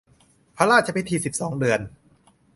[0.57, 1.79] พระราชพิธีสิบสองเดือน